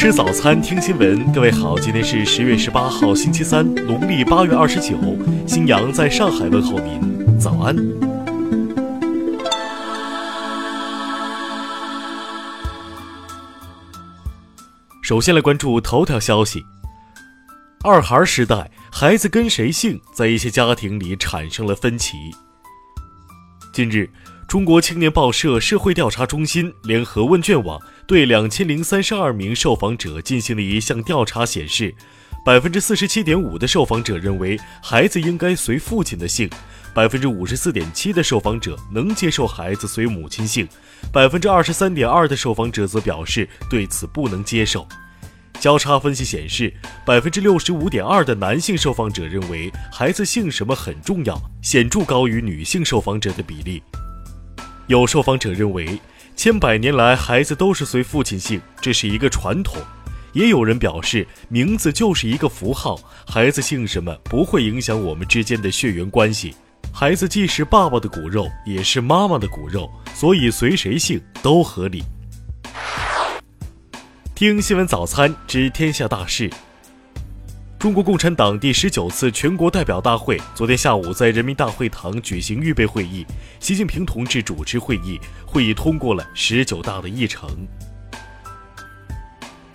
[0.00, 1.30] 吃早餐，听新闻。
[1.30, 4.96] 各位好，今天是十月十八号，星期三，农历八月二十九。
[5.46, 7.76] 新阳在上海问候您，早安。
[15.02, 16.64] 首先来关注头条消息：
[17.84, 22.16] 二孩时代，孩子跟谁姓，在一些家庭里产生了分歧。
[23.70, 24.08] 近日。
[24.48, 31.94] 中国青年报社社会调查中心联合问卷网对两千零三十二名受访者进行了一项调查，显示，
[32.44, 36.50] 百分之四十七点五的受访者认为孩子应该随父亲的姓，
[36.92, 40.66] 百分之五十四点七的受访者能接受孩子随母亲姓，
[41.12, 44.84] 百分之二十三点二的受访者则表示对此不能接受。
[45.60, 46.74] 交叉分析显示，
[47.06, 53.80] 百分之六十五点二的男性受访者认为孩子姓什么很重要，显著高于女性受访者的比例。
[54.88, 56.00] 有受访者认为，
[56.42, 59.76] 千百年来孩子都是随父亲姓，这是一个传统；
[60.32, 66.56] 也有人表示，名字就是一个符号，孩子姓什么不会影响我们之间的血缘关系。
[66.94, 72.02] 孩子既是爸爸的骨肉，也是妈妈的骨肉，所以随谁姓都合理。
[74.34, 76.50] 听新闻早餐知天下大事。
[77.80, 83.24] 中国共产党第十九次全国代表大会昨天下午在人民大会堂举行预备会议，
[83.58, 87.48] 习近平同志主持会议，会议通过了十九大的议程。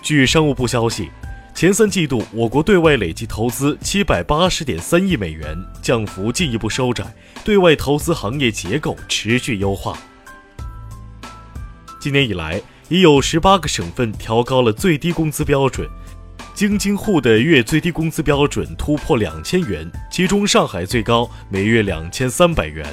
[0.00, 1.10] 据商务部消息，
[1.54, 7.04] 前三季度我国对外累计投资七百八十点三亿美元，降幅进一步收窄，
[7.44, 9.94] 对外投资行业结构持续优化。
[12.00, 15.86] 今年以来，已有十八个省份调高了最低工资标准。
[16.54, 22.84] 京津沪的月最低工资标准突破两千元，其中上海最高，每月两千三百元。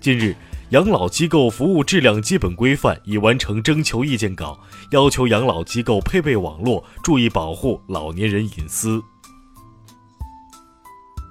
[0.00, 0.34] 近日，
[0.70, 4.58] 养老机构服务质量基本规范已完成征求意见稿，
[4.90, 9.00] 要求养老机构配备网络，注意保护老年人隐私。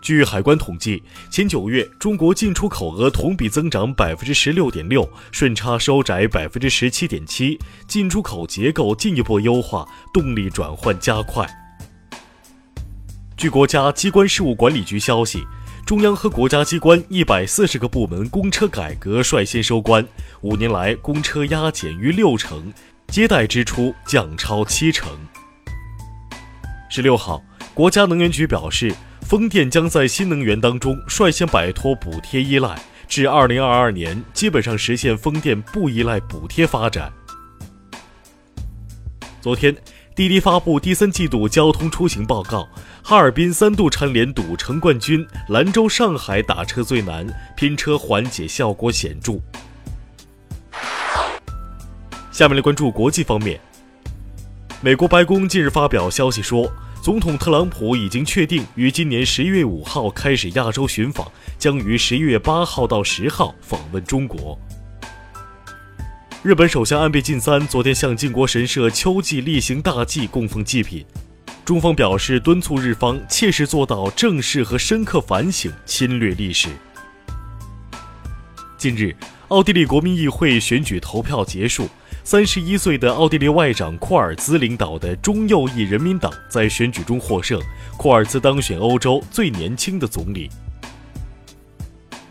[0.08, 7.60] 据海关统计，前九月中国进出口额同比增长百分之十六点六，顺差收窄百分之十七点七，
[7.90, 11.46] 进出口结构进一步优化，动力转换加快。
[13.36, 15.44] 据国家机关事务管理局消息，
[15.86, 20.08] 中央和国家机关一百四十个部门公车改革率先收官，
[20.40, 22.72] 五年来公车压减逾六成，
[23.10, 25.10] 接待支出降超七成。
[26.90, 28.96] 十六号，国家能源局表示。
[29.28, 32.80] 风电将在新能源当中率先摆脱补贴依赖，
[33.10, 37.12] 至二零二二年基本上实现风电不依赖补贴发展。
[39.42, 39.76] 昨天，
[40.16, 42.66] 滴滴发布第三季度交通出行报告，
[43.04, 47.28] 哈尔滨三度蝉联堵城冠军，兰州、上海打车最难，
[47.58, 49.34] 拼车缓解效果显著。
[52.32, 53.60] 下面来关注国际方面，
[54.80, 56.72] 美国白宫近日发表消息说。
[57.00, 64.60] 总统特朗普已经确定于今年十一月五号开始亚洲寻访，将于十一月八号到十号访问中国。
[66.44, 71.06] 日本首相安倍晋三昨天向靖国神社秋季例行大祭供奉祭品，
[71.64, 76.68] 中方表示敦促日方切实做到正视和深刻反省侵略历史。
[78.78, 79.16] 近日，
[79.48, 81.88] 奥地利国民议会选举投票结束。
[82.30, 87.58] 三十一岁的奥地利外长库尔兹领导的中右翼人民党在选举中获胜，
[87.96, 90.50] 库尔兹当选欧洲最年轻的总理。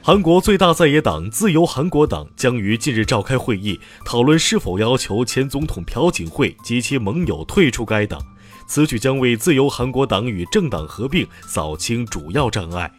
[0.03, 8.21] 韩国最大在野党自由韩国党将于近日召开会议，讨论是否要求前总统朴槿惠及其盟友退出该党。
[8.69, 12.93] 此举将为自由韩国党与政党合并扫清主要障碍。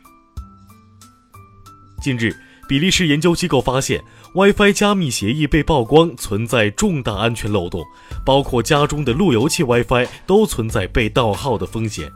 [2.02, 2.36] 近日。
[2.68, 7.84] 比利时研究机构发现，WiFi 加密协议被曝光存在重大安全漏洞，
[8.26, 12.12] 包括家中的路由器 WiFi 都存在被盗号的风险。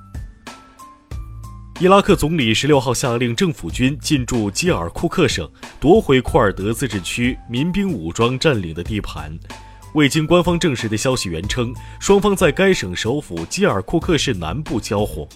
[1.79, 9.35] 伊拉克总理十六号下令政府军进驻基尔库克省，夺回库尔德自治区民兵武装占领的地盘。
[9.95, 15.27] 未经官方证实的消息源称，双方在该省首府基尔库克市南部交火。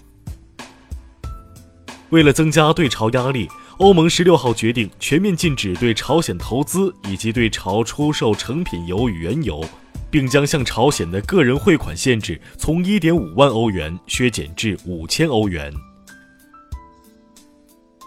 [2.12, 3.50] 为了增加对朝压力。
[3.78, 9.62] 欧盟十六号决定全面禁止对朝鲜投资以及对朝出售成品油与原油，
[10.10, 15.74] 并将向朝鲜的个人汇款限制从一点五万欧元削减至五千欧元。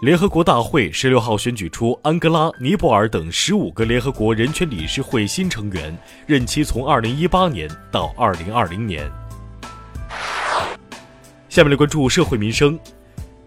[0.01, 5.95] 联合国大会十六号选举出安哥拉、尼泊尔等十五个联合国人权理事会新成员，
[6.25, 9.07] 任期从二零一八年到二零二零年。
[11.47, 12.79] 下面来关注社会民生，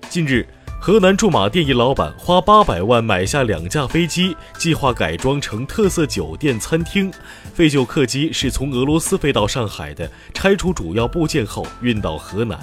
[0.08, 0.46] 近日。
[0.84, 7.08] 河南驻马店一老板花八百万买下两架飞机，计划改装成特色酒店餐厅。
[7.54, 12.58] 废旧客机是从俄罗斯飞到上海的，拆除主要部件后运到河南。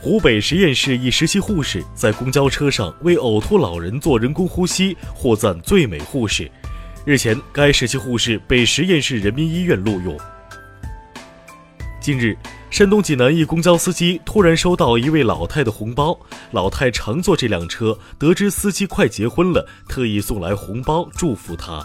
[0.00, 6.48] 湖北十堰市一实习护士在公交车上为呕吐老人做人工呼吸，获赞最美护士。
[7.04, 10.16] 日前，该实习护士被十堰市人民医院录用。
[12.04, 12.36] 近日，
[12.68, 16.14] 山东济南一公交司机突然收到一位老太的红包，
[16.50, 21.82] 老太常坐这辆车，得知司机快结婚了，特意送来红包祝福他。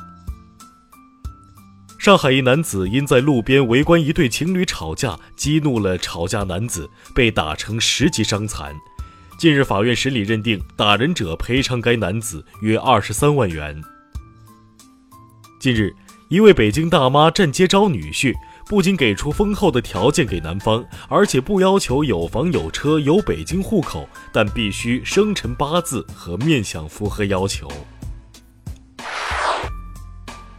[1.98, 8.76] 上海一男子因在路边围观一对情侣吵架，激怒了吵架男子，被打成十级伤残。
[9.38, 13.82] 近日，法院审理认定，打人者赔偿该男子约二十三万元。
[15.62, 15.96] 近日，
[16.28, 18.36] 一位北京大妈站街招女婿，
[18.70, 27.68] 不仅给出丰厚的条件给男方，而且不要求有房有车有北京户口，但必须生辰八字和面相符合要求。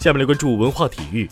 [0.00, 1.30] 下面来关注文化体育。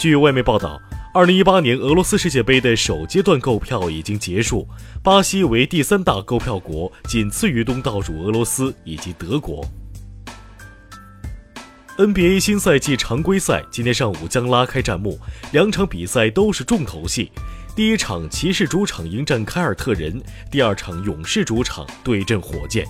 [0.00, 0.80] 据外媒报道，
[1.14, 4.66] 二零一八年俄罗斯世界杯的首阶段购票已经结束，
[5.00, 9.64] 巴西为第三大购票国，仅次于东道主俄罗斯以及德国。
[11.98, 15.18] NBA 新赛季常规赛今天上午将拉开战幕，
[15.50, 17.28] 两场比赛都是重头戏。
[17.74, 22.86] 第一场骑士主场迎战凯尔特人，第二场勇士主场对阵火箭。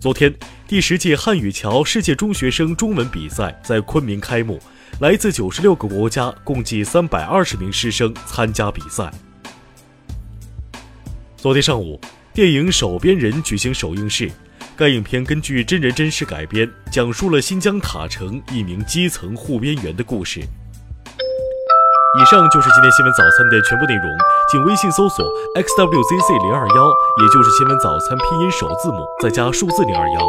[0.00, 0.34] 昨天。
[0.66, 4.58] 第十届汉语桥世界中学生中文比赛在昆明开幕，
[5.00, 9.12] 来自九十六个国家，共计三百二十名师生参加比赛。
[11.36, 12.00] 昨天上午，
[12.32, 14.32] 电影《守边人》举行首映式，
[14.76, 20.40] 该影片根据真人真事改编，讲述了新疆塔城一名基层护边员的故事。
[20.40, 24.04] 以上就是今天新闻早餐的全部内容，
[24.50, 25.24] 请微信搜索
[25.54, 26.86] xwzc 零二幺，
[27.22, 30.28] 也就是新闻早餐拼音首字母再加数字零二幺。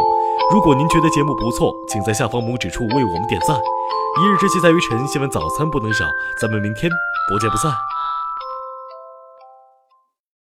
[0.52, 3.58] 如果您觉得节目不错，请在下方拇指处为我们点赞。
[3.58, 6.06] 一日之计在于晨，新闻早餐不能少，
[6.40, 6.90] 咱们明天
[7.30, 7.72] 不见不散。